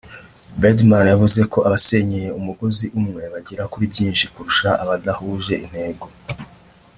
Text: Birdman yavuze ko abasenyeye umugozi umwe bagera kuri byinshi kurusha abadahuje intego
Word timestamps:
Birdman 0.59 1.05
yavuze 1.13 1.41
ko 1.53 1.59
abasenyeye 1.67 2.29
umugozi 2.39 2.85
umwe 2.99 3.23
bagera 3.33 3.63
kuri 3.71 3.85
byinshi 3.93 4.25
kurusha 4.33 4.69
abadahuje 4.83 5.53
intego 5.65 6.05